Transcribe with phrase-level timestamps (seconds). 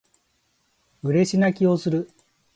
[1.03, 2.09] 嬉し泣きをする